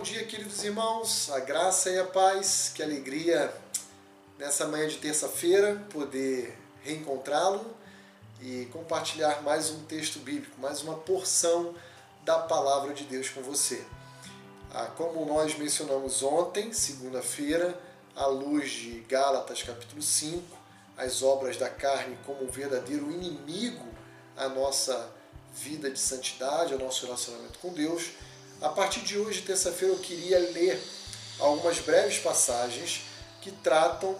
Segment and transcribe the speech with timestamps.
[0.00, 3.52] Bom dia, queridos irmãos, a graça e a paz, que alegria
[4.38, 7.76] nessa manhã de terça-feira poder reencontrá-lo
[8.40, 11.74] e compartilhar mais um texto bíblico, mais uma porção
[12.24, 13.84] da palavra de Deus com você.
[14.72, 17.78] Ah, como nós mencionamos ontem, segunda-feira,
[18.16, 20.42] à luz de Gálatas capítulo 5,
[20.96, 23.86] as obras da carne como um verdadeiro inimigo
[24.34, 25.12] à nossa
[25.54, 28.12] vida de santidade, ao nosso relacionamento com Deus
[28.60, 30.80] a partir de hoje, terça-feira, eu queria ler
[31.38, 33.02] algumas breves passagens
[33.40, 34.18] que tratam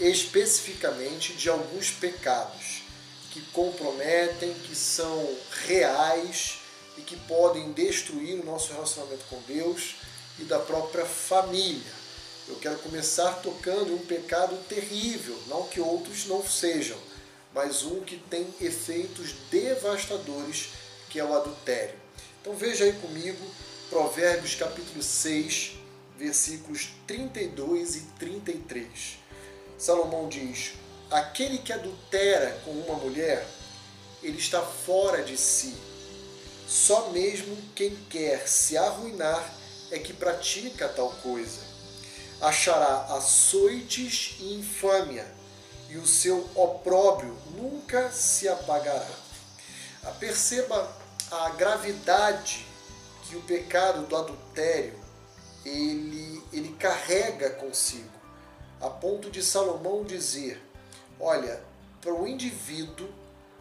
[0.00, 2.82] especificamente de alguns pecados
[3.30, 6.60] que comprometem, que são reais
[6.96, 9.96] e que podem destruir o nosso relacionamento com Deus
[10.38, 11.98] e da própria família.
[12.48, 16.96] Eu quero começar tocando um pecado terrível, não que outros não sejam,
[17.52, 20.70] mas um que tem efeitos devastadores,
[21.10, 22.07] que é o adultério.
[22.40, 23.44] Então veja aí comigo
[23.90, 25.72] Provérbios capítulo 6,
[26.16, 29.18] versículos 32 e 33.
[29.76, 30.74] Salomão diz:
[31.10, 33.46] Aquele que adultera com uma mulher,
[34.22, 35.74] ele está fora de si.
[36.66, 39.52] Só mesmo quem quer se arruinar
[39.90, 41.60] é que pratica tal coisa.
[42.40, 45.26] Achará açoites e infâmia,
[45.88, 49.08] e o seu opróbrio nunca se apagará.
[50.20, 50.97] Perceba
[51.30, 52.66] a gravidade
[53.24, 54.98] que o pecado do adultério
[55.64, 58.18] ele, ele carrega consigo,
[58.80, 60.62] a ponto de Salomão dizer:
[61.20, 61.62] olha,
[62.00, 63.08] para o indivíduo,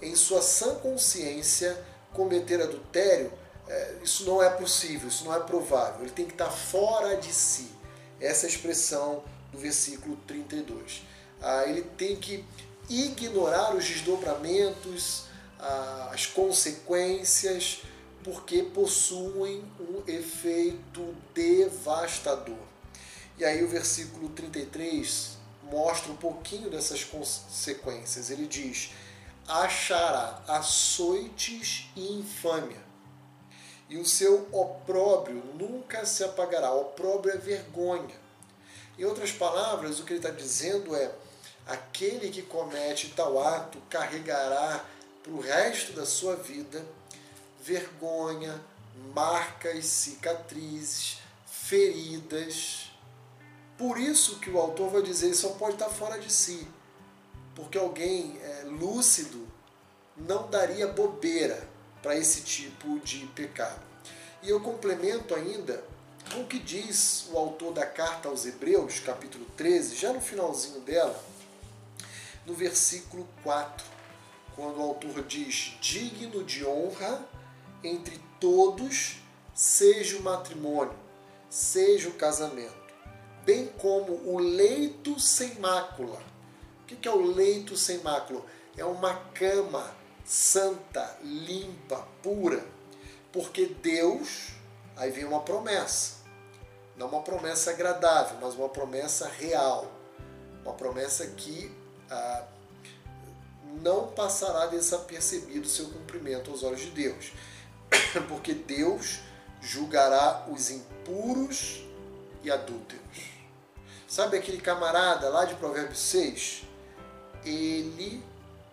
[0.00, 1.76] em sua sã consciência,
[2.12, 3.32] cometer adultério,
[3.68, 7.32] é, isso não é possível, isso não é provável, ele tem que estar fora de
[7.32, 7.70] si.
[8.20, 11.02] Essa é expressão do versículo 32.
[11.42, 12.44] Ah, ele tem que
[12.88, 15.24] ignorar os desdobramentos,
[15.58, 17.82] as consequências,
[18.22, 22.58] porque possuem um efeito devastador.
[23.38, 25.36] E aí o versículo 33
[25.70, 28.30] mostra um pouquinho dessas consequências.
[28.30, 28.90] Ele diz:
[29.46, 32.82] achará açoites e infâmia,
[33.88, 36.72] e o seu opróbrio nunca se apagará.
[36.72, 38.16] Opróbrio é vergonha.
[38.98, 41.12] Em outras palavras, o que ele está dizendo é:
[41.66, 44.84] aquele que comete tal ato carregará
[45.26, 46.86] para o resto da sua vida
[47.60, 48.62] vergonha,
[49.12, 52.92] marcas, cicatrizes, feridas.
[53.76, 56.66] Por isso que o autor vai dizer só pode estar fora de si,
[57.56, 59.48] porque alguém é, lúcido
[60.16, 61.68] não daria bobeira
[62.00, 63.84] para esse tipo de pecado.
[64.44, 65.82] E eu complemento ainda
[66.32, 70.80] com o que diz o autor da carta aos Hebreus, capítulo 13, já no finalzinho
[70.80, 71.20] dela,
[72.46, 73.95] no versículo 4
[74.56, 77.22] quando o autor diz digno de honra
[77.84, 79.18] entre todos
[79.54, 80.96] seja o matrimônio,
[81.48, 82.74] seja o casamento,
[83.44, 86.20] bem como o leito sem mácula.
[86.82, 88.44] O que é o leito sem mácula?
[88.76, 89.94] É uma cama
[90.24, 92.64] santa, limpa, pura,
[93.32, 94.50] porque Deus,
[94.96, 96.16] aí vem uma promessa,
[96.96, 99.90] não uma promessa agradável, mas uma promessa real,
[100.64, 101.70] uma promessa que
[102.10, 102.44] ah,
[103.86, 107.32] não passará desapercebido seu cumprimento aos olhos de Deus,
[108.26, 109.20] porque Deus
[109.62, 111.84] julgará os impuros
[112.42, 113.06] e adúlteros.
[114.08, 116.64] Sabe aquele camarada lá de Provérbios 6?
[117.44, 118.24] Ele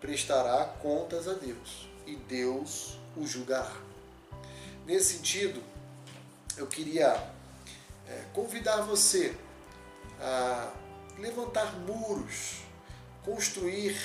[0.01, 3.75] prestará contas a Deus e Deus o julgará.
[4.83, 5.61] Nesse sentido,
[6.57, 7.23] eu queria
[8.07, 9.35] é, convidar você
[10.19, 10.71] a
[11.19, 12.63] levantar muros,
[13.23, 13.95] construir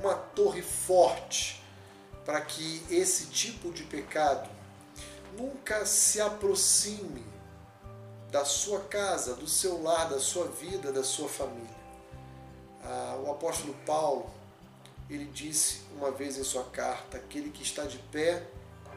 [0.00, 1.62] uma torre forte
[2.24, 4.48] para que esse tipo de pecado
[5.36, 7.24] nunca se aproxime
[8.30, 11.78] da sua casa, do seu lar, da sua vida, da sua família.
[12.84, 14.30] Ah, o apóstolo Paulo,
[15.08, 18.46] ele disse uma vez em sua carta: aquele que está de pé,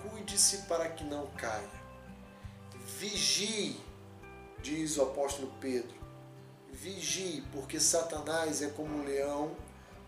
[0.02, 1.82] cuide-se para que não caia.
[2.98, 3.80] Vigie,
[4.62, 5.96] diz o apóstolo Pedro,
[6.72, 9.56] vigie, porque Satanás é como um leão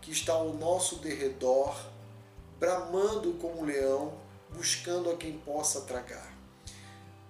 [0.04, 1.74] que está ao nosso derredor,
[2.60, 4.12] bramando como um leão,
[4.50, 6.30] buscando a quem possa tragar.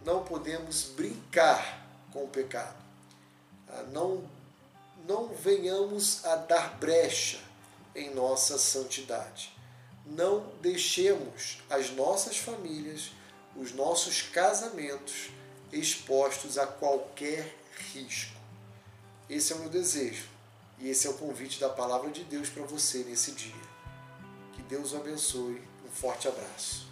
[0.05, 2.77] Não podemos brincar com o pecado.
[3.69, 4.29] Ah, não,
[5.07, 7.39] não venhamos a dar brecha
[7.95, 9.53] em nossa santidade.
[10.05, 13.13] Não deixemos as nossas famílias,
[13.57, 15.31] os nossos casamentos
[15.73, 17.57] expostos a qualquer
[17.93, 18.35] risco.
[19.31, 20.34] Esse é o meu desejo
[20.79, 23.55] e esse é o convite da palavra de Deus para você nesse dia.
[24.53, 25.63] Que Deus o abençoe.
[25.85, 26.87] Um forte abraço.